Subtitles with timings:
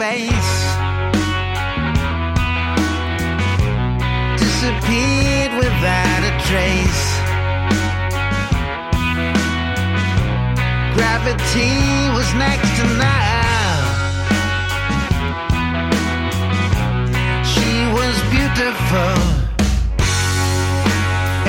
[0.00, 0.56] space.
[4.40, 7.04] Disappeared without a trace.
[10.96, 11.76] Gravity
[12.16, 13.84] was next to none.
[17.52, 19.16] She was beautiful.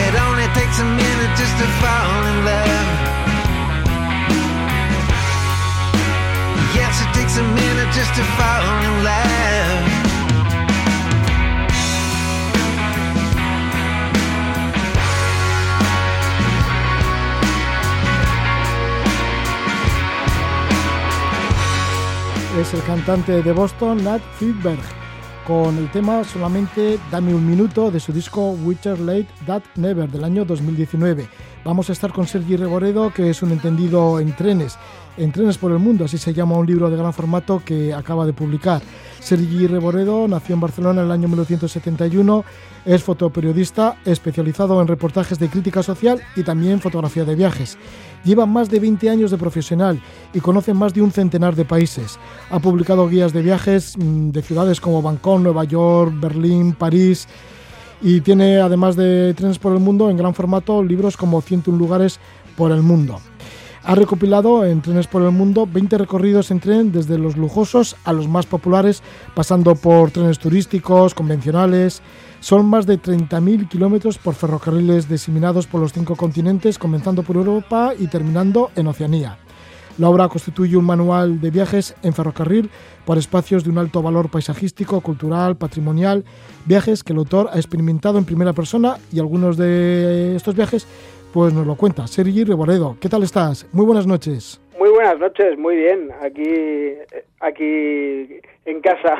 [0.05, 2.81] It only takes a minute just to fall in love.
[6.75, 8.50] Yes, it takes a minute just to fall
[22.71, 24.79] es el cantante de Boston, Nat Friedberg,
[25.45, 30.23] con el tema solamente Dame un minuto de su disco Witcher Late That Never del
[30.23, 31.27] año 2019.
[31.65, 34.77] Vamos a estar con Sergi Reboredo, que es un entendido en trenes,
[35.17, 38.25] en trenes por el mundo, así se llama un libro de gran formato que acaba
[38.25, 38.81] de publicar.
[39.19, 42.45] Sergi Reboredo nació en Barcelona en el año 1971,
[42.85, 47.77] es fotoperiodista especializado en reportajes de crítica social y también fotografía de viajes.
[48.23, 50.01] Lleva más de 20 años de profesional
[50.33, 52.19] y conoce más de un centenar de países.
[52.49, 57.27] Ha publicado guías de viajes mm, de ciudades como Bangkok, Nueva York, Berlín, París
[58.01, 62.19] y tiene, además de Trenes por el Mundo, en gran formato libros como 101 lugares
[62.55, 63.19] por el mundo.
[63.83, 68.13] Ha recopilado en Trenes por el Mundo 20 recorridos en tren desde los lujosos a
[68.13, 69.01] los más populares,
[69.33, 72.03] pasando por trenes turísticos, convencionales.
[72.41, 77.93] Son más de 30.000 kilómetros por ferrocarriles diseminados por los cinco continentes, comenzando por Europa
[77.97, 79.37] y terminando en Oceanía.
[79.99, 82.71] La obra constituye un manual de viajes en ferrocarril
[83.05, 86.25] por espacios de un alto valor paisajístico, cultural, patrimonial,
[86.65, 90.87] viajes que el autor ha experimentado en primera persona y algunos de estos viajes
[91.31, 92.97] pues nos lo cuenta Sergi Reboredo.
[92.99, 93.67] ¿Qué tal estás?
[93.71, 94.59] Muy buenas noches.
[94.79, 96.09] Muy buenas noches, muy bien.
[96.23, 96.95] Aquí,
[97.39, 99.15] aquí en casa.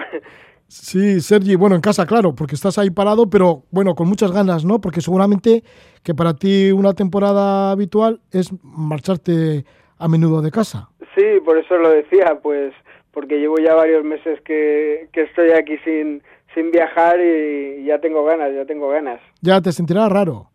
[0.71, 4.63] Sí, Sergi, bueno, en casa, claro, porque estás ahí parado, pero bueno, con muchas ganas,
[4.63, 4.79] ¿no?
[4.79, 5.63] Porque seguramente
[6.01, 9.65] que para ti una temporada habitual es marcharte
[9.97, 10.87] a menudo de casa.
[11.13, 12.73] Sí, por eso lo decía, pues
[13.11, 16.23] porque llevo ya varios meses que, que estoy aquí sin,
[16.55, 19.19] sin viajar y ya tengo ganas, ya tengo ganas.
[19.41, 20.51] Ya te sentirás raro.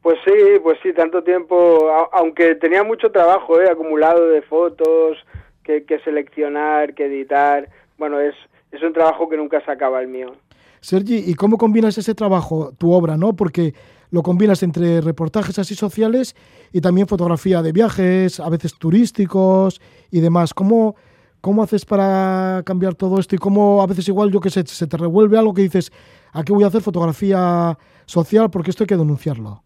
[0.00, 3.68] Pues sí, pues sí, tanto tiempo, aunque tenía mucho trabajo ¿eh?
[3.68, 5.18] acumulado de fotos,
[5.64, 8.36] que, que seleccionar, que editar, bueno, es,
[8.72, 10.32] es un trabajo que nunca se acaba el mío.
[10.80, 13.34] Sergi, ¿y cómo combinas ese trabajo, tu obra, no?
[13.34, 13.74] Porque
[14.10, 16.36] lo combinas entre reportajes así sociales
[16.72, 20.54] y también fotografía de viajes, a veces turísticos y demás.
[20.54, 20.94] ¿Cómo,
[21.40, 24.86] cómo haces para cambiar todo esto y cómo a veces igual, yo que sé, se
[24.86, 25.90] te revuelve algo que dices,
[26.32, 29.62] aquí voy a hacer fotografía social porque esto hay que denunciarlo?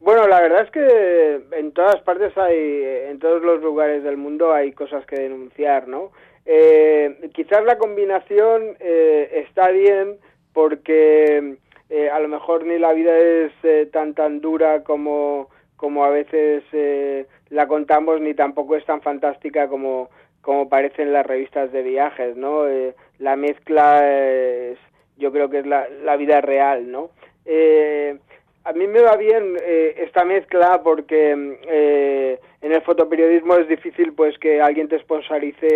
[0.00, 4.52] Bueno, la verdad es que en todas partes hay, en todos los lugares del mundo
[4.52, 6.10] hay cosas que denunciar, ¿no?
[6.46, 10.18] Eh, quizás la combinación eh, está bien
[10.52, 11.56] porque
[11.90, 16.10] eh, a lo mejor ni la vida es eh, tan tan dura como, como a
[16.10, 20.10] veces eh, la contamos ni tampoco es tan fantástica como,
[20.40, 22.64] como las revistas de viajes, ¿no?
[23.18, 24.78] La mezcla es,
[25.16, 27.10] yo creo que es la, la vida real, ¿no?
[28.66, 34.14] A mí me va bien eh, esta mezcla porque eh, en el fotoperiodismo es difícil
[34.14, 35.66] pues que alguien te sponsorice,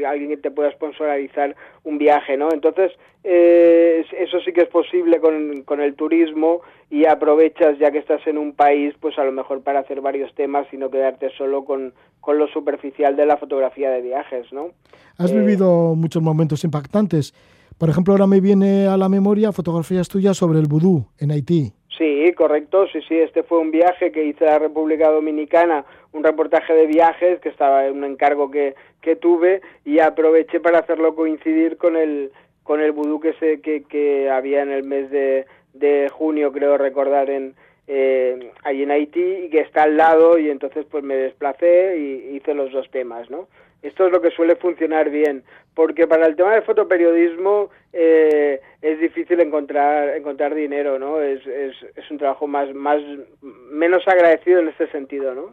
[0.00, 2.48] eh, alguien que te pueda sponsorizar un viaje, ¿no?
[2.50, 2.92] Entonces
[3.24, 8.26] eh, eso sí que es posible con, con el turismo y aprovechas ya que estás
[8.26, 11.66] en un país pues a lo mejor para hacer varios temas y no quedarte solo
[11.66, 11.92] con,
[12.22, 14.70] con lo superficial de la fotografía de viajes, ¿no?
[15.18, 17.34] Has Eh, vivido muchos momentos impactantes.
[17.76, 21.72] Por ejemplo, ahora me viene a la memoria fotografías tuyas sobre el vudú en Haití.
[22.00, 26.24] Sí, correcto, sí, sí, este fue un viaje que hice a la República Dominicana, un
[26.24, 31.14] reportaje de viajes, que estaba en un encargo que, que tuve, y aproveché para hacerlo
[31.14, 32.32] coincidir con el,
[32.62, 35.44] con el vudú que, se, que, que había en el mes de,
[35.74, 37.54] de junio, creo recordar, en,
[37.86, 42.34] eh, allí en Haití, y que está al lado, y entonces pues me desplacé y
[42.34, 43.46] hice los dos temas, ¿no?
[43.82, 45.42] Esto es lo que suele funcionar bien,
[45.74, 51.20] porque para el tema del fotoperiodismo eh, es difícil encontrar encontrar dinero, ¿no?
[51.20, 53.00] Es, es, es un trabajo más más
[53.40, 55.46] menos agradecido en este sentido, ¿no?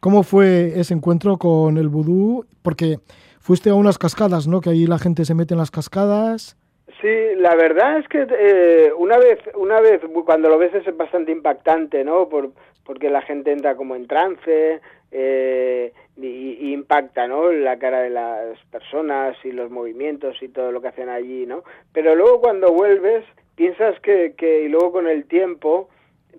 [0.00, 2.44] ¿Cómo fue ese encuentro con el vudú?
[2.62, 2.98] Porque
[3.40, 4.60] fuiste a unas cascadas, ¿no?
[4.60, 6.56] Que ahí la gente se mete en las cascadas.
[7.00, 11.32] Sí, la verdad es que eh, una vez una vez cuando lo ves es bastante
[11.32, 12.28] impactante, ¿no?
[12.28, 12.50] Por,
[12.84, 17.50] porque la gente entra como en trance eh, y, y impacta, ¿no?
[17.50, 21.64] La cara de las personas y los movimientos y todo lo que hacen allí, ¿no?
[21.92, 25.88] Pero luego cuando vuelves piensas que, que y luego con el tiempo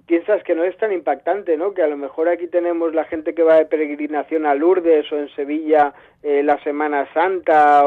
[0.06, 1.74] piensas que no es tan impactante, ¿no?
[1.74, 5.18] Que a lo mejor aquí tenemos la gente que va de peregrinación a Lourdes o
[5.18, 5.94] en Sevilla
[6.24, 7.84] eh, la Semana Santa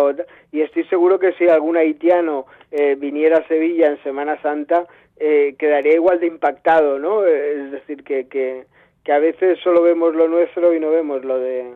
[0.52, 5.54] y estoy seguro que si algún haitiano eh, viniera a Sevilla en Semana Santa eh,
[5.58, 7.24] quedaría igual de impactado, ¿no?
[7.24, 8.64] Es decir, que, que,
[9.04, 11.72] que a veces solo vemos lo nuestro y no vemos lo de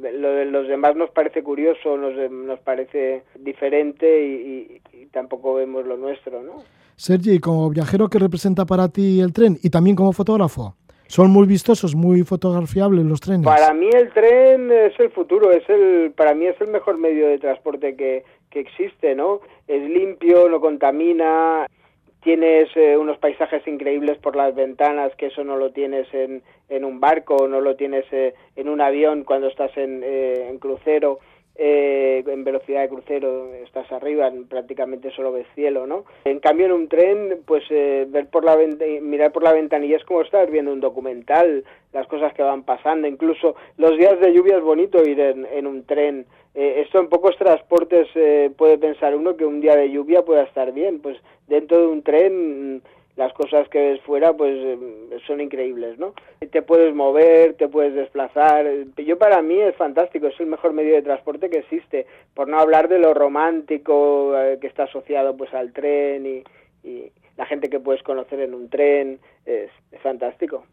[0.00, 5.84] lo de los demás nos parece curioso, nos, nos parece diferente y, y tampoco vemos
[5.84, 6.64] lo nuestro, ¿no?
[6.96, 9.58] Sergi, como viajero, ¿qué representa para ti el tren?
[9.62, 10.74] Y también como fotógrafo.
[11.08, 13.44] ¿Son muy vistosos, muy fotografiables los trenes?
[13.44, 17.28] Para mí el tren es el futuro, es el, para mí es el mejor medio
[17.28, 19.40] de transporte que, que existe, ¿no?
[19.68, 21.66] Es limpio, no contamina,
[22.22, 26.84] tienes eh, unos paisajes increíbles por las ventanas, que eso no lo tienes en, en
[26.84, 31.20] un barco, no lo tienes eh, en un avión cuando estás en, eh, en crucero
[31.58, 36.04] eh, en velocidad de crucero estás arriba, prácticamente solo ves cielo, ¿no?
[36.24, 38.56] En cambio en un tren, pues eh, ver por la
[39.00, 43.08] mirar por la ventanilla es como estar viendo un documental, las cosas que van pasando,
[43.08, 46.26] incluso los días de lluvia es bonito ir en, en un tren.
[46.54, 50.42] Eh, esto en pocos transportes eh, puede pensar uno que un día de lluvia pueda
[50.42, 51.18] estar bien, pues
[51.48, 52.82] dentro de un tren
[53.16, 56.12] las cosas que ves fuera pues em, son increíbles, ¿no?
[56.50, 58.66] Te puedes mover, te puedes desplazar.
[58.98, 62.58] Yo para mí es fantástico, es el mejor medio de transporte que existe, por no
[62.58, 66.44] hablar de lo romántico eh, que está asociado pues al tren y,
[67.36, 69.68] la gente que puedes conocer en un tren, es,
[70.02, 70.64] fantástico.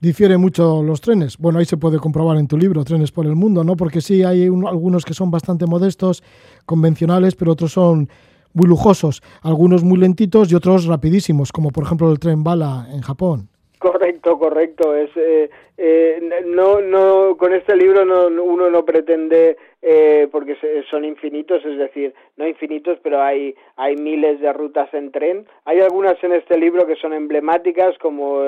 [0.00, 1.36] Difiere mucho los trenes.
[1.38, 3.74] Bueno, ahí se puede comprobar en tu libro, Trenes por el Mundo, ¿no?
[3.74, 6.22] Porque sí, hay algunos que son bastante modestos,
[6.64, 8.08] convencionales, pero otros son
[8.54, 13.02] muy lujosos, algunos muy lentitos y otros rapidísimos, como por ejemplo el tren bala en
[13.02, 13.48] Japón.
[13.82, 14.94] Correcto, correcto.
[14.94, 20.56] Es eh, eh, no no con este libro no, uno no pretende eh, porque
[20.88, 25.46] son infinitos, es decir, no infinitos, pero hay hay miles de rutas en tren.
[25.64, 28.44] Hay algunas en este libro que son emblemáticas como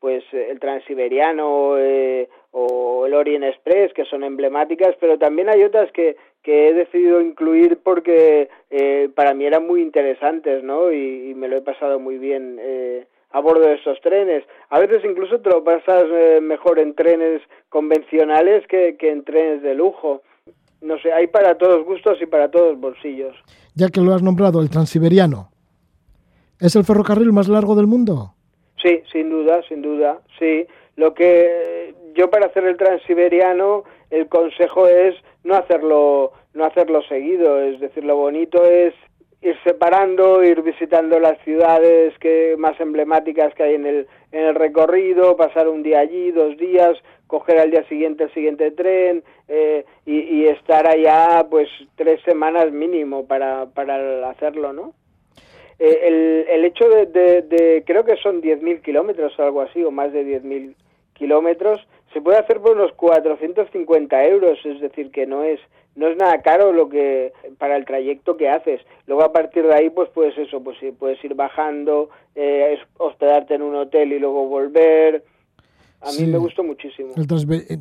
[0.00, 5.92] pues el Transiberiano eh, o el Orient Express que son emblemáticas, pero también hay otras
[5.92, 10.92] que que he decidido incluir porque eh, para mí eran muy interesantes, ¿no?
[10.92, 14.44] Y, me lo he pasado muy bien eh, a bordo de esos trenes.
[14.68, 19.62] A veces incluso te lo pasas eh, mejor en trenes convencionales que, que en trenes
[19.62, 20.22] de lujo.
[20.82, 23.36] No sé, hay para todos gustos y para todos bolsillos.
[23.74, 25.50] Ya que lo has nombrado, el Transiberiano.
[26.58, 28.34] ¿Es el ferrocarril más largo del mundo?
[28.82, 30.66] Sí, sin duda, sin duda, sí.
[30.96, 37.60] Lo que yo para hacer el Transiberiano, el consejo es no hacerlo, no hacerlo seguido,
[37.60, 38.94] es decir, lo bonito es
[39.42, 44.54] ir separando, ir visitando las ciudades que más emblemáticas que hay en el, en el
[44.54, 49.84] recorrido, pasar un día allí, dos días, coger al día siguiente el siguiente tren eh,
[50.04, 54.92] y, estar allá pues tres semanas mínimo para, para hacerlo, ¿no?
[55.80, 59.82] Eh, el, el hecho de, de, de creo que son 10.000 kilómetros o algo así,
[59.82, 60.74] o más de 10.000
[61.14, 61.80] kilómetros,
[62.12, 65.58] se puede hacer por unos 450 euros, es decir, que no es
[65.96, 68.80] no es nada caro lo que para el trayecto que haces.
[69.06, 73.62] Luego a partir de ahí, pues puedes eso, pues puedes ir bajando, eh, hospedarte en
[73.62, 75.24] un hotel y luego volver.
[76.00, 77.10] A mí me gustó muchísimo.
[77.16, 77.26] El,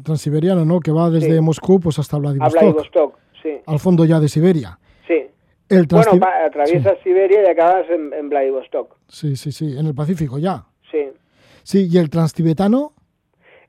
[0.04, 0.80] transiberiano, ¿no?
[0.80, 2.62] Que va desde Moscú pues hasta Vladivostok.
[2.62, 3.52] Vladivostok, sí.
[3.66, 4.78] Al fondo ya de Siberia.
[5.08, 5.28] Sí.
[5.70, 8.96] El bueno, atraviesas Siberia y acabas en, en Vladivostok.
[9.08, 9.78] Sí, sí, sí.
[9.78, 10.64] En el Pacífico ya.
[10.92, 11.10] Sí.
[11.64, 12.94] Sí, ¿y el transtibetano?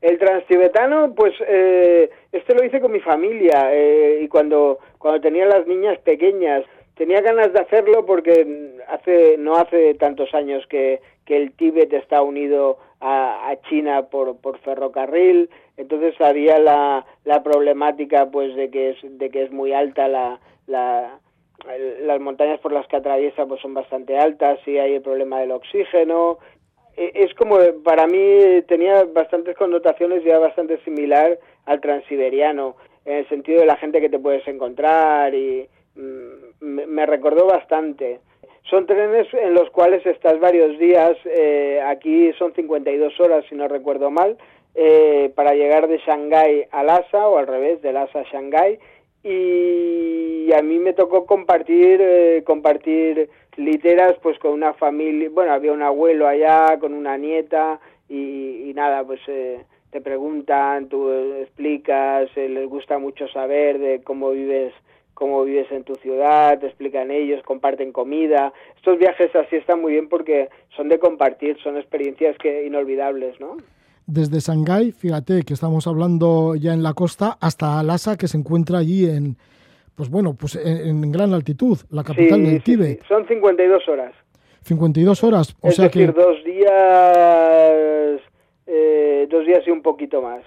[0.00, 5.44] El transtibetano, pues eh, este lo hice con mi familia eh, y cuando, cuando tenía
[5.44, 6.64] las niñas pequeñas.
[6.94, 12.20] Tenía ganas de hacerlo porque hace no hace tantos años que, que el Tíbet está
[12.20, 18.90] unido a, a China por, por ferrocarril, entonces había la, la problemática pues de que
[18.90, 21.18] es, de que es muy alta la, la,
[22.02, 25.52] las montañas por las que atraviesa pues son bastante altas y hay el problema del
[25.52, 26.38] oxígeno
[26.96, 33.28] e, es como, para mí tenía bastantes connotaciones ya bastante similar al transiberiano, en el
[33.28, 38.20] sentido de la gente que te puedes encontrar y mm, me, recordó bastante.
[38.68, 43.66] Son trenes en los cuales estás varios días, eh, aquí son 52 horas si no
[43.66, 44.36] recuerdo mal,
[44.74, 48.78] eh, para llegar de Shanghái a Lhasa o al revés, de Lhasa a Shanghái
[49.22, 55.72] y a mí me tocó compartir eh, compartir literas pues con una familia bueno había
[55.72, 62.48] un abuelo allá con una nieta y, nada pues eh, te preguntan tú explicas eh,
[62.48, 64.72] les gusta mucho saber de cómo vives
[65.12, 68.54] cómo vives en tu ciudad te explican ellos comparten comida.
[68.76, 73.58] Estos viajes así están muy bien porque son de compartir son experiencias que inolvidables no
[74.10, 78.78] desde Shanghái, fíjate que estamos hablando ya en la costa, hasta Lhasa, que se encuentra
[78.78, 79.36] allí en,
[79.94, 83.02] pues bueno, pues en, gran altitud, la capital del Tíbet.
[83.06, 84.12] Son 52 horas.
[84.62, 88.20] 52 horas, o es sea decir, dos días
[88.66, 90.42] eh, dos días y un poquito más.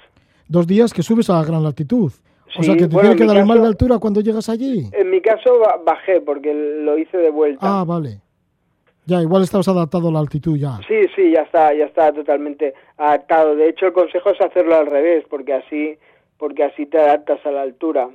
[0.47, 2.11] Dos días que subes a gran altitud.
[2.11, 4.87] o Sí, sea, que te bueno, tiene que dar mal de altura cuando llegas allí.
[4.93, 7.59] En mi caso ba- bajé porque lo hice de vuelta.
[7.61, 8.19] Ah, vale.
[9.05, 10.77] Ya, igual estabas adaptado a la altitud ya.
[10.87, 13.55] Sí, sí, ya está, ya está totalmente adaptado.
[13.55, 15.97] De hecho, el consejo es hacerlo al revés, porque así,
[16.37, 18.09] porque así te adaptas a la altura.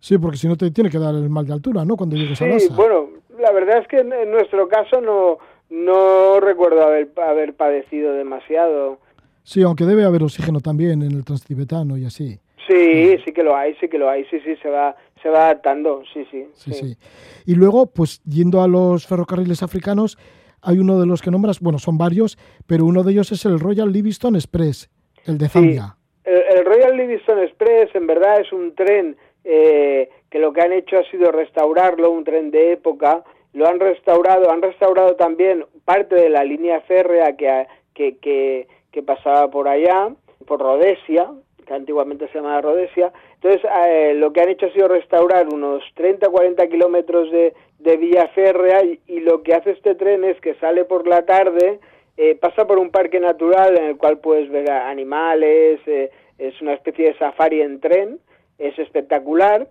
[0.00, 1.96] Sí, porque si no te tiene que dar el mal de altura, ¿no?
[1.96, 2.74] Cuando llegues a Sí, Lhasa.
[2.76, 3.08] bueno,
[3.38, 5.38] la verdad es que en, en nuestro caso no,
[5.70, 8.98] no recuerdo haber, haber padecido demasiado.
[9.44, 12.38] Sí, aunque debe haber oxígeno también en el transtibetano y así.
[12.68, 15.44] Sí, sí que lo hay, sí que lo hay, sí, sí, se va, se va
[15.46, 16.46] adaptando, sí, sí.
[16.54, 16.96] Sí, sí.
[17.44, 20.16] Y luego, pues yendo a los ferrocarriles africanos,
[20.64, 23.60] hay uno de los que nombras, bueno, son varios, pero uno de ellos es el
[23.60, 24.90] Royal Livingston Express,
[25.26, 25.52] el de Sí.
[25.52, 25.96] Zambia.
[26.24, 30.72] El, el Royal Livingston Express en verdad es un tren eh, que lo que han
[30.72, 33.22] hecho ha sido restaurarlo, un tren de época.
[33.52, 39.02] Lo han restaurado, han restaurado también parte de la línea férrea que, que, que, que
[39.02, 40.08] pasaba por allá,
[40.46, 41.30] por Rhodesia,
[41.64, 43.12] que antiguamente se llamaba Rhodesia.
[43.34, 47.96] Entonces, eh, lo que han hecho ha sido restaurar unos 30 40 kilómetros de, de
[47.96, 51.80] vía férrea y, lo que hace este tren es que sale por la tarde,
[52.16, 56.74] eh, pasa por un parque natural en el cual puedes ver animales, eh, es una
[56.74, 58.18] especie de safari en tren,
[58.58, 59.68] es espectacular,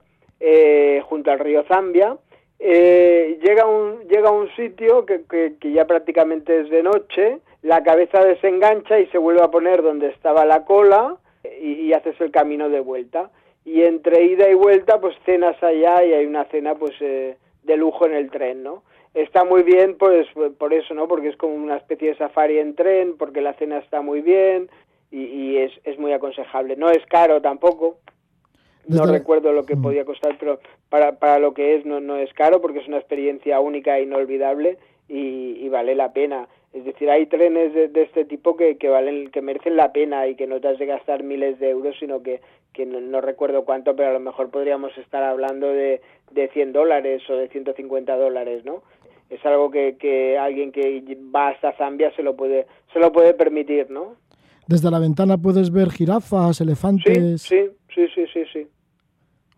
[1.04, 2.18] junto al río Zambia.
[2.60, 7.82] Llega, un, llega a un sitio que, que, que ya prácticamente es de noche, la
[7.82, 11.16] cabeza desengancha y se vuelve a poner donde estaba la cola
[11.62, 13.30] y, y haces el camino de vuelta.
[13.66, 17.78] Y entre ida y vuelta, pues cenas allá y hay una cena pues eh, de
[17.78, 18.84] lujo en el tren, ¿no?
[19.14, 21.08] Está muy bien pues por eso, ¿no?
[21.08, 24.70] Porque es como una especie de safari en tren, porque la cena está muy bien
[25.12, 26.76] y, y es, es muy aconsejable.
[26.76, 27.98] No es caro tampoco,
[28.88, 29.82] no recuerdo lo que Mm.
[29.82, 30.60] podía costar, pero
[30.90, 34.04] para, para lo que es no, no es caro porque es una experiencia única e
[34.04, 36.48] inolvidable y, y vale la pena.
[36.74, 40.28] Es decir, hay trenes de, de este tipo que, que valen, que merecen la pena
[40.28, 42.42] y que no te has de gastar miles de euros, sino que,
[42.74, 46.02] que no, no recuerdo cuánto, pero a lo mejor podríamos estar hablando de,
[46.32, 48.82] de 100 dólares o de 150 dólares, ¿no?
[49.30, 53.34] Es algo que, que alguien que va hasta Zambia se lo puede, se lo puede
[53.36, 54.16] permitir, ¿no?
[54.68, 57.42] Desde la ventana puedes ver jirafas, Sí, elefantes.
[57.42, 58.68] sí, sí, sí, sí, sí.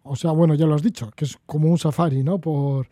[0.03, 2.39] O sea, bueno, ya lo has dicho, que es como un safari, ¿no?
[2.39, 2.88] Por,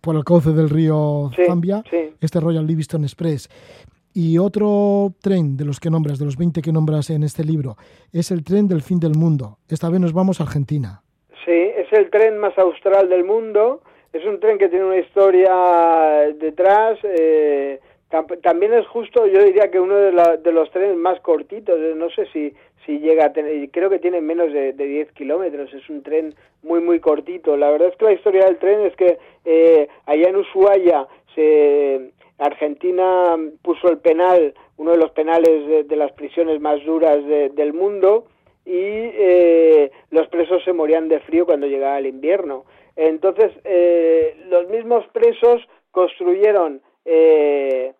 [0.00, 2.10] por el cauce del río Sí, Zambia, sí.
[2.20, 3.48] este Royal Livingston Express.
[4.14, 7.76] Y otro tren de los que nombras, de los 20 que nombras en este libro,
[8.12, 9.58] es el tren del fin del mundo.
[9.68, 11.02] Esta vez nos vamos a Argentina.
[11.44, 13.82] Sí, es el tren más austral del mundo.
[14.12, 15.52] Es un tren que tiene una historia
[16.38, 16.98] detrás.
[17.04, 17.78] eh,
[18.10, 21.76] tam- también es justo, yo diría que uno de, la- de los trenes más cortitos.
[21.78, 25.12] eh, No sé si, si llega a tener, creo que tiene menos de, de 10
[25.12, 25.72] kilómetros.
[25.74, 27.56] Es un tren muy, muy cortito.
[27.56, 32.10] La verdad es que la historia del tren es que eh, allá en Ushuaia se,
[32.38, 37.72] Argentina puso el penal, uno de los penales de, las prisiones más duras de- del
[37.72, 38.26] mundo
[38.64, 42.64] y eh, los presos se morían de frío cuando llegaba el invierno.
[42.96, 47.92] Entonces, eh, los mismos presos construyeron, eh,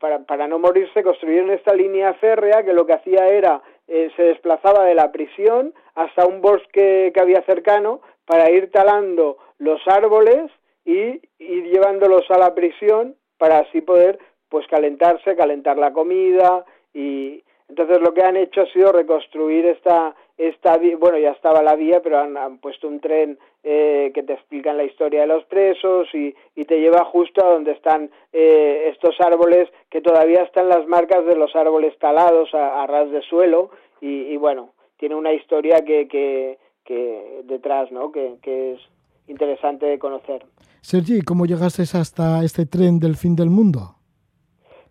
[0.00, 3.62] para, para no morirse, construyeron esta línea férrea que lo que hacía era,
[3.92, 9.36] eh, se desplazaba de la prisión hasta un bosque que había cercano para ir talando
[9.58, 10.48] los árboles
[10.84, 17.42] y ir llevándolos a la prisión para así poder pues calentarse, calentar la comida y
[17.68, 22.00] entonces lo que han hecho ha sido reconstruir esta esta bueno ya estaba la vía
[22.02, 26.08] pero han, han puesto un tren eh, que te explican la historia de los presos
[26.14, 30.86] y, y te lleva justo a donde están eh, estos árboles que todavía están las
[30.86, 33.70] marcas de los árboles talados a, a ras de suelo
[34.00, 38.80] y, y bueno tiene una historia que, que, que detrás no que, que es
[39.28, 40.44] interesante de conocer
[40.80, 43.99] Sergi, ¿cómo llegaste hasta este tren del fin del mundo?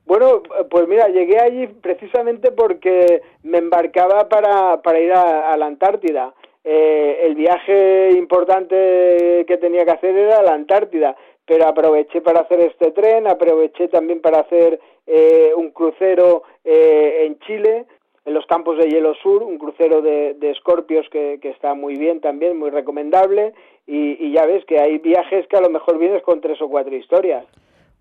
[0.10, 6.34] Bueno, pues mira, llegué allí precisamente porque me embarcaba para, para ir a, la Antártida.
[6.64, 12.60] Eh, el viaje importante que tenía que hacer era la Antártida, pero aproveché para hacer
[12.62, 17.86] este tren, aproveché también para hacer eh, un crucero eh, en Chile,
[18.26, 22.20] en los campos de Hielo Sur, un crucero de, escorpios que, que está muy bien
[22.20, 23.54] también, muy recomendable,
[23.86, 26.68] y, y ya ves que hay viajes que a lo mejor vienes con tres o
[26.68, 27.46] cuatro historias.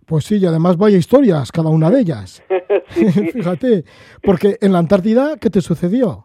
[0.09, 2.43] Pues sí, y además vaya historias, cada una de ellas.
[2.91, 3.29] Sí, sí.
[3.33, 3.85] Fíjate,
[4.23, 6.25] porque en la Antártida, ¿qué te sucedió?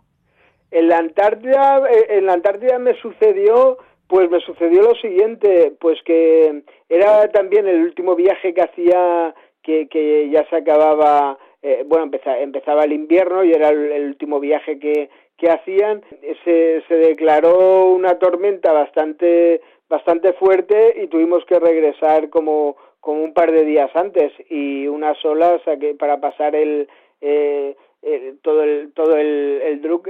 [0.72, 6.00] En la Antártida, eh, en la Antártida me sucedió, pues me sucedió lo siguiente, pues
[6.06, 12.06] que era también el último viaje que hacía, que, que ya se acababa, eh, bueno,
[12.06, 16.02] empezaba, empezaba el invierno y era el, el último viaje que, que hacían.
[16.46, 19.60] Se, se declaró una tormenta bastante,
[19.90, 25.17] bastante fuerte y tuvimos que regresar como, como un par de días antes y unas
[25.25, 26.88] olas que para pasar el,
[27.19, 27.75] eh,
[28.41, 30.07] todo el todo el, el Druk,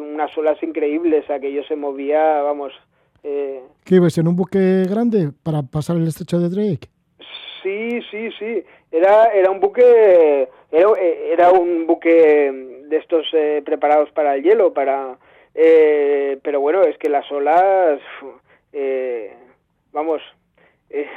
[0.00, 2.72] unas olas increíbles, aquello se movía, vamos.
[3.22, 6.88] Eh, ¿Qué ibas en un buque grande para pasar el estrecho de Drake?
[7.62, 8.64] Sí, sí, sí.
[8.90, 12.50] Era era un buque era, era un buque
[12.88, 15.16] de estos eh, preparados para el hielo, para
[15.54, 18.00] eh, pero bueno, es que las olas,
[18.72, 19.36] eh,
[19.92, 20.22] vamos,
[20.90, 21.08] eh,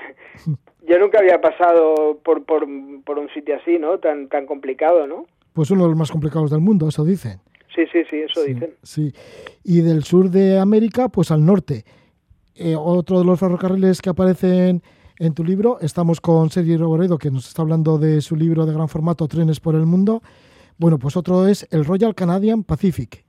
[0.87, 2.67] yo nunca había pasado por, por,
[3.03, 3.99] por, un sitio así, ¿no?
[3.99, 5.25] Tan, tan complicado, ¿no?
[5.53, 7.39] Pues uno de los más complicados del mundo, eso dicen.
[7.73, 8.73] Sí, sí, sí, eso dicen.
[8.83, 9.13] Sí,
[9.63, 11.83] y del sur de América, pues al norte.
[12.55, 14.81] Eh, otro de los ferrocarriles que aparecen
[15.19, 18.73] en tu libro, estamos con Sergio Roboredo, que nos está hablando de su libro de
[18.73, 20.21] gran formato, Trenes por el Mundo.
[20.77, 23.25] Bueno, pues otro es el Royal Canadian Pacific.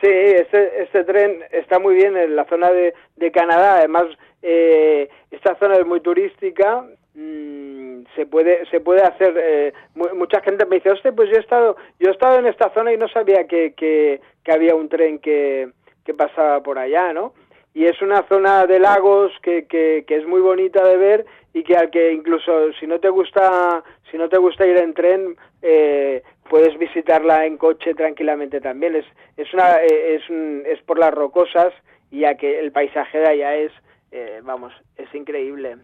[0.00, 3.76] Sí, este, este tren está muy bien en la zona de, de Canadá.
[3.76, 4.06] Además,
[4.42, 6.84] eh, esta zona es muy turística.
[7.14, 9.34] Mm, se puede se puede hacer.
[9.36, 12.70] Eh, mucha gente me dice, hostia, pues yo he estado yo he estado en esta
[12.74, 15.70] zona y no sabía que, que, que había un tren que,
[16.04, 17.34] que pasaba por allá, ¿no?
[17.72, 21.76] y es una zona de lagos que, que, es muy bonita de ver y que
[21.76, 26.22] al que incluso si no te gusta si no te gusta ir en tren eh,
[26.48, 29.04] puedes visitarla en coche tranquilamente también es
[29.36, 30.30] es una eh, es
[30.66, 31.72] es por las rocosas
[32.10, 33.72] y ya que el paisaje de allá es
[34.12, 35.76] eh, vamos es increíble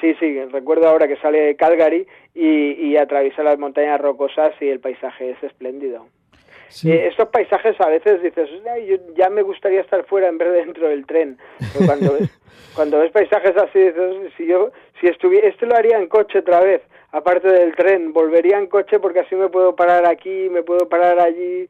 [0.00, 4.68] sí sí recuerdo ahora que sale de Calgary y, y atraviesa las montañas rocosas y
[4.68, 6.06] el paisaje es espléndido
[6.84, 8.48] eh, estos paisajes a veces dices,
[9.16, 11.38] ya me gustaría estar fuera en vez de dentro del tren.
[11.86, 12.30] cuando ves,
[12.74, 14.70] cuando ves paisajes así, dices, si yo,
[15.00, 16.82] si estuviera, este lo haría en coche otra vez,
[17.12, 21.18] aparte del tren, volvería en coche porque así me puedo parar aquí, me puedo parar
[21.20, 21.68] allí.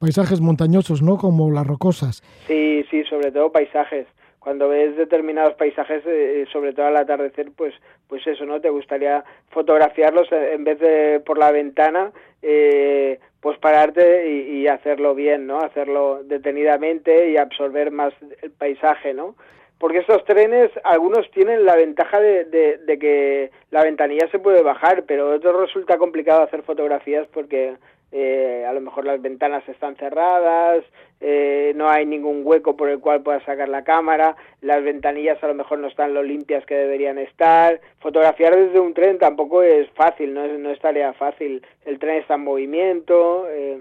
[0.00, 1.18] Paisajes montañosos, ¿no?
[1.18, 2.22] Como las rocosas.
[2.46, 4.06] Sí, sí, sobre todo paisajes
[4.48, 7.74] cuando ves determinados paisajes, eh, sobre todo al atardecer, pues,
[8.08, 8.62] pues eso, ¿no?
[8.62, 15.46] Te gustaría fotografiarlos en vez de por la ventana, eh, pues pararte y, hacerlo bien,
[15.46, 15.58] ¿no?
[15.58, 19.34] Hacerlo detenidamente y absorber más el paisaje, ¿no?
[19.78, 25.04] Porque estos trenes, algunos tienen la ventaja de, de, que la ventanilla se puede bajar,
[25.06, 27.74] pero otros resulta complicado hacer fotografías porque
[28.10, 30.82] eh, a lo mejor las ventanas están cerradas,
[31.20, 35.48] eh, no hay ningún hueco por el cual puedas sacar la cámara, las ventanillas a
[35.48, 37.80] lo mejor no están lo limpias que deberían estar.
[38.00, 41.62] Fotografiar desde un tren tampoco es fácil, no es, no es tarea fácil.
[41.84, 43.78] El tren está en movimiento, eh,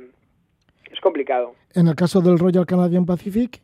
[0.92, 1.54] es complicado.
[1.74, 3.62] En el caso del Royal Canadian Pacific,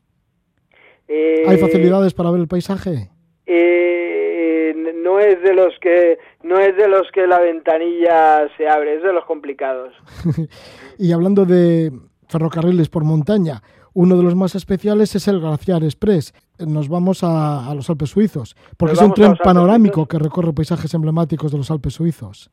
[1.10, 3.10] ¿hay facilidades para ver el paisaje?
[3.46, 9.04] No es de los que no es de los que la ventanilla se abre, es
[9.04, 9.94] de los complicados.
[10.98, 11.92] y hablando de
[12.28, 13.62] ferrocarriles por montaña,
[13.94, 16.34] uno de los más especiales es el Glaciar Express.
[16.60, 21.52] Nos vamos a, los Alpes suizos, porque es un tren panorámico que recorre paisajes emblemáticos
[21.52, 22.50] de los Alpes suizos.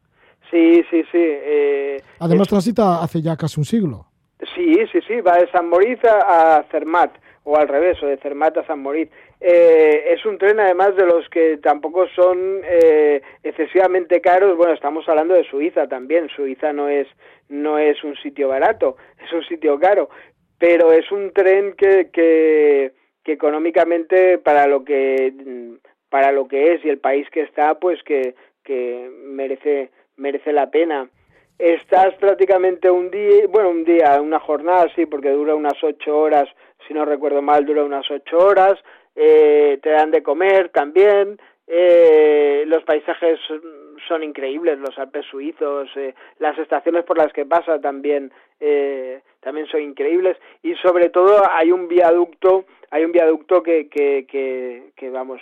[0.50, 1.18] Sí, sí, sí.
[1.18, 4.06] Eh, Además transita hace ya casi un siglo.
[4.54, 7.12] Sí, sí, sí, va de San Moritz a Zermatt
[7.44, 9.10] o al revés, o de Zermatt a San Moritz.
[9.40, 14.56] Eh, es un tren además de los que tampoco son eh, excesivamente caros.
[14.56, 16.28] Bueno, estamos hablando de Suiza también.
[16.28, 17.08] Suiza no es
[17.48, 20.10] no es un sitio barato, es un sitio caro,
[20.58, 22.92] pero es un tren que, que,
[23.24, 25.32] que económicamente para lo que
[26.10, 30.70] para lo que es y el país que está, pues que, que merece merece la
[30.70, 31.08] pena.
[31.58, 36.48] Estás prácticamente un día, bueno, un día, una jornada, sí, porque dura unas ocho horas,
[36.88, 38.78] si no recuerdo mal, dura unas ocho horas,
[39.14, 41.38] eh, te dan de comer también,
[41.72, 43.38] eh, los paisajes
[44.08, 49.66] son increíbles, los Alpes suizos, eh, las estaciones por las que pasa también, eh, también
[49.68, 50.36] son increíbles.
[50.64, 55.40] Y sobre todo hay un viaducto, hay un viaducto que, que, que, que vamos,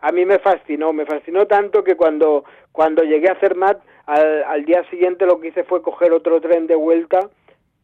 [0.00, 4.64] a mí me fascinó, me fascinó tanto que cuando, cuando llegué a Zermatt, al, al
[4.64, 7.18] día siguiente lo que hice fue coger otro tren de vuelta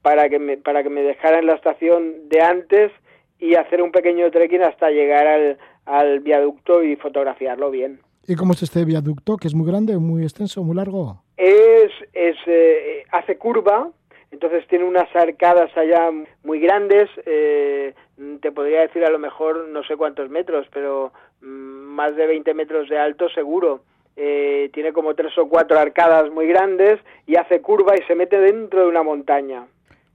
[0.02, 2.92] para que me, para que me dejara en la estación de antes
[3.40, 8.00] y hacer un pequeño trekking hasta llegar al, al viaducto y fotografiarlo bien.
[8.26, 9.36] ¿Y cómo es este viaducto?
[9.36, 11.22] ¿Que es muy grande, muy extenso, muy largo?
[11.36, 13.88] Es, es eh, hace curva,
[14.30, 16.10] entonces tiene unas arcadas allá
[16.44, 17.94] muy grandes, eh,
[18.40, 22.54] te podría decir a lo mejor no sé cuántos metros, pero mm, más de 20
[22.54, 23.82] metros de alto seguro.
[24.16, 28.38] Eh, tiene como tres o cuatro arcadas muy grandes y hace curva y se mete
[28.38, 29.66] dentro de una montaña.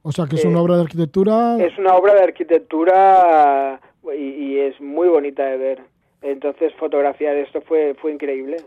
[0.08, 1.58] O sea, que es una obra de arquitectura.
[1.58, 3.82] Es una obra de arquitectura
[4.15, 5.82] y, es muy bonita de ver.
[6.22, 8.58] Entonces fotografiar esto fue, fue increíble.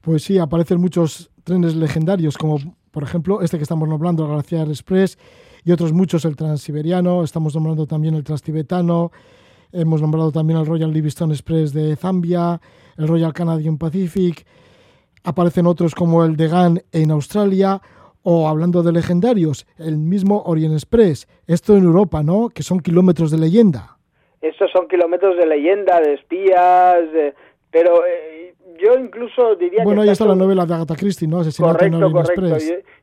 [0.00, 2.58] Pues sí, aparecen muchos trenes legendarios, como
[2.90, 5.16] por ejemplo este que estamos nombrando, el Glaciar Express,
[5.64, 9.12] y otros muchos, el Transiberiano, estamos nombrando también el Transtibetano,
[9.70, 12.60] hemos nombrado también el Royal Livingstone Express de Zambia,
[12.98, 14.44] el Royal Canadian Pacific.
[15.22, 17.80] Aparecen otros como el de Gan en Australia
[18.24, 21.28] o hablando de legendarios, el mismo Orient Express.
[21.46, 22.48] Esto en Europa, ¿no?
[22.48, 23.98] Que son kilómetros de leyenda.
[24.40, 27.04] Estos son kilómetros de leyenda, de espías,
[27.70, 31.40] pero eh, yo incluso diría bueno, ahí está la novela de Agatha Christie, ¿no?
[31.40, 32.58] Asesinato correcto, correcto.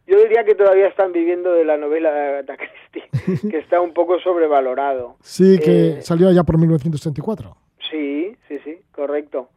[0.07, 3.93] Yo, diría que todavía están viviendo de la novela de Agatha Christie, que está un
[3.93, 5.15] poco sobrevalorado.
[5.21, 7.55] Sí, que eh, salió allá por 1934.
[7.89, 9.49] Sí, sí, sí, correcto.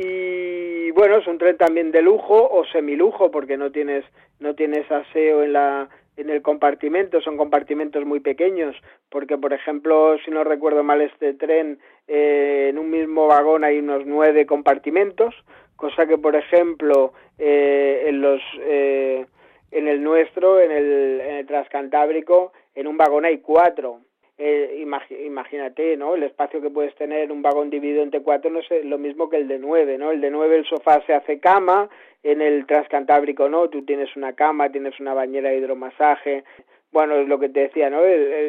[0.00, 4.04] Y bueno, es un tren también de lujo o semilujo porque no tienes
[4.38, 8.76] no tienes aseo en la en el compartimento, son compartimentos muy pequeños,
[9.08, 13.80] porque por ejemplo, si no recuerdo mal este tren, eh, en un mismo vagón hay
[13.80, 15.34] unos nueve compartimentos,
[15.74, 19.26] cosa que por ejemplo eh, en los eh,
[19.72, 23.98] en el nuestro, en el, en el transcantábrico, en un vagón hay cuatro.
[24.40, 24.84] Eh,
[25.26, 26.14] imagínate, ¿no?
[26.14, 29.28] El espacio que puedes tener en un vagón dividido entre cuatro no es lo mismo
[29.28, 30.12] que el de nueve, ¿no?
[30.12, 31.88] El de nueve el sofá se hace cama,
[32.22, 36.44] en el transcantábrico no, tú tienes una cama, tienes una bañera de hidromasaje,
[36.92, 37.98] bueno, es lo que te decía, ¿no?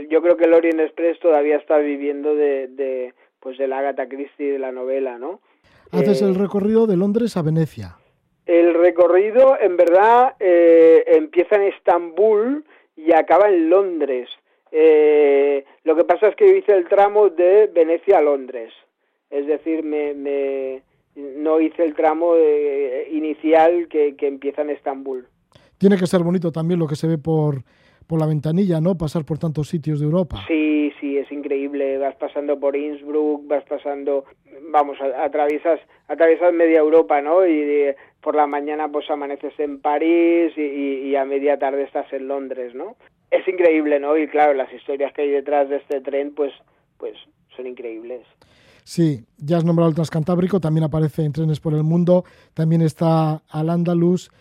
[0.10, 4.08] yo creo que el Orient Express todavía está viviendo de, de pues de la Agatha
[4.08, 5.42] Christie de la novela, ¿no?
[5.92, 7.98] Haces el eh, recorrido de Londres a Venecia.
[8.46, 14.30] El recorrido, en verdad, eh, empieza en Estambul y acaba en Londres.
[14.72, 18.72] Eh, lo que pasa es que yo hice el tramo de Venecia a Londres.
[19.30, 20.82] Es decir, me, me
[21.16, 25.28] no hice el tramo eh, inicial que, que, empieza en Estambul.
[25.78, 27.64] Tiene que ser bonito también lo que se ve por,
[28.08, 28.98] por la ventanilla, ¿no?
[28.98, 30.44] Pasar por tantos sitios de Europa.
[30.48, 31.98] Sí, sí, es increíble.
[31.98, 34.26] Vas pasando por Innsbruck, vas pasando,
[34.72, 37.46] vamos, atraviesas, atraviesas media Europa, ¿no?
[37.46, 42.28] Y por la mañana pues amaneces en París y, y, a media tarde estás en
[42.28, 42.96] Londres, ¿no?
[43.32, 44.18] Es increíble, ¿no?
[44.18, 46.52] Y claro, las historias que hay detrás de este tren, pues,
[46.98, 47.16] pues
[47.56, 48.26] son increíbles.
[48.84, 52.24] Sí, ya has nombrado el Transcantábrico, también aparece en Trenes por el Mundo,
[52.56, 54.32] también está al Andalus,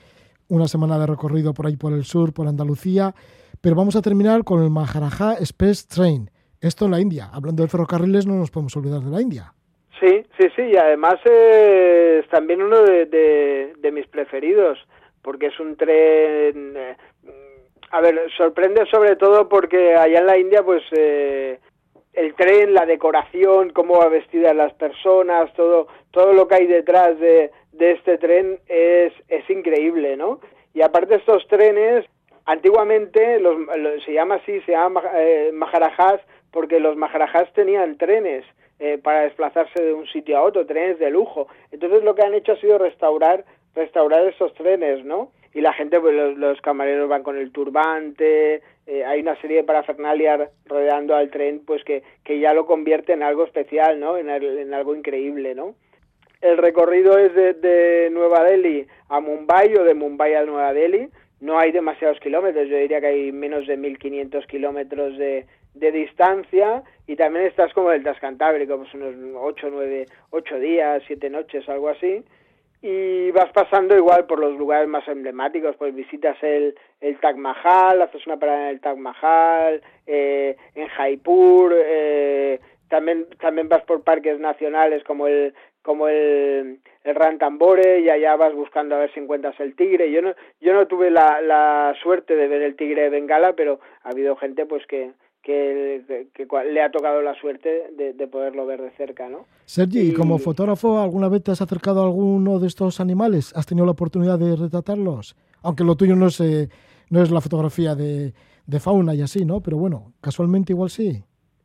[0.48, 3.14] una semana de recorrido por ahí por el sur, por Andalucía,
[3.60, 6.30] pero vamos a terminar con el Maharaja Express Train,
[6.62, 7.28] esto en la India.
[7.30, 9.52] Hablando de ferrocarriles no nos podemos olvidar de la India.
[10.00, 13.04] Sí, sí, sí, y además es también uno de,
[13.76, 14.78] de, mis preferidos,
[15.22, 16.74] porque es un tren...
[16.76, 16.96] Eh,
[17.90, 20.82] a ver, sorprende sobre todo porque allá en la India pues...
[20.92, 21.58] Eh,
[22.18, 27.16] el tren, la decoración, cómo va vestidas las personas, todo, todo lo que hay detrás
[27.20, 30.40] de, de este tren es, es increíble, ¿no?
[30.74, 32.04] Y aparte estos trenes,
[32.44, 33.56] antiguamente los,
[34.04, 36.20] se llama así, se llama eh, maharajas,
[36.50, 38.44] porque los maharajas tenían trenes
[38.80, 41.46] eh, para desplazarse de un sitio a otro, trenes de lujo.
[41.70, 43.44] Entonces lo que han hecho ha sido restaurar,
[43.76, 45.30] restaurar esos trenes, ¿no?
[45.54, 49.64] Y la gente, pues los, camareros van con el turbante, eh, hay una serie de
[49.64, 54.16] parafernalia rodeando al tren, pues que, que ya lo convierte en algo especial, ¿no?
[54.18, 55.74] En, en algo increíble, ¿no?
[56.40, 61.08] El recorrido es de, de, Nueva Delhi a Mumbai o de Mumbai a Nueva Delhi.
[61.40, 66.82] No hay demasiados kilómetros, yo diría que hay menos de 1.500 kilómetros de, de distancia
[67.06, 71.88] y también estás como el Transcantábrico, pues unos 8, 9, 8 días, 7 noches, algo
[71.88, 72.24] así
[72.80, 78.02] y vas pasando igual por los lugares más emblemáticos, pues visitas el, el Taj Mahal,
[78.02, 84.02] haces una parada en el Taj Mahal, eh, en Jaipur, eh, también, también vas por
[84.02, 89.20] parques nacionales como el como el, el Rantambore y allá vas buscando a ver si
[89.20, 90.10] encuentras el tigre.
[90.10, 93.80] Yo no, yo no tuve la, la suerte de ver el tigre de Bengala, pero
[94.02, 95.12] ha habido gente pues que,
[95.48, 96.26] que,
[96.70, 99.46] le ha tocado la suerte de, poderlo ver de cerca, ¿no?
[99.64, 100.12] Sergi, y...
[100.12, 103.52] como fotógrafo, ¿alguna vez te has acercado a alguno de estos animales?
[103.56, 105.36] ¿Has tenido la oportunidad de retratarlos?
[105.62, 106.68] Aunque lo tuyo no es, eh,
[107.08, 108.32] no es la fotografía de,
[108.78, 109.62] fauna y así, ¿no?
[109.62, 111.22] Pero bueno, casualmente igual sí.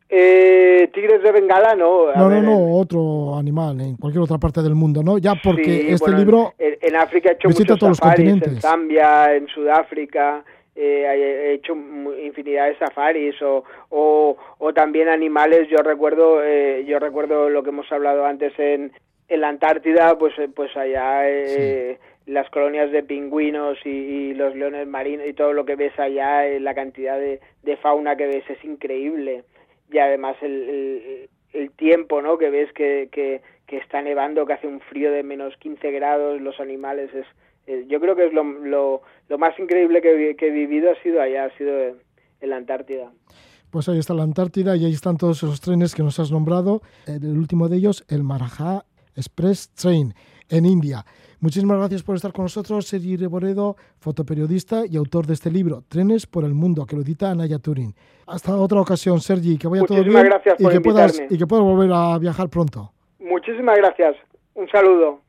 [0.08, 2.14] Eh, tigres de Bengala, no.
[2.14, 5.18] no, no, no, otro animal en cualquier otra parte del mundo, ¿no?
[5.18, 8.54] Ya porque este libro en, África he hecho visita todos los continentes.
[8.54, 15.68] En Zambia, en Sudáfrica, eh, he hecho infinidad de safaris o, o, o también animales.
[15.70, 18.92] Yo recuerdo eh, yo recuerdo lo que hemos hablado antes en,
[19.28, 24.88] en la Antártida pues eh, pues allá eh, las colonias de pingüinos y, los leones
[24.88, 28.50] marinos y todo lo que ves allá eh, la cantidad de, de, fauna que ves
[28.50, 29.44] es increíble.
[29.92, 34.54] Y además el, el, el tiempo no que ves que, que, que está nevando que
[34.54, 37.28] hace un frío de menos 15 grados los animales es
[37.68, 41.02] eh, yo creo que es lo, lo, lo más increíble que, que, he vivido ha
[41.02, 43.12] sido allá, ha sido en la Antártida.
[43.72, 46.82] Pues ahí está la Antártida y ahí están todos esos trenes que nos has nombrado.
[47.08, 50.14] El último de ellos, el Marajá Express Train,
[50.50, 51.06] en India.
[51.40, 56.26] Muchísimas gracias por estar con nosotros, Sergi Reboredo, fotoperiodista y autor de este libro, Trenes
[56.26, 57.94] por el Mundo, que lo edita Anaya Turing.
[58.28, 61.66] Hasta otra ocasión, Sergi, que vaya todo bien gracias y, que puedas, y que puedas
[61.66, 62.94] volver a viajar pronto.
[63.20, 64.16] Muchísimas gracias.
[64.54, 65.20] Un saludo.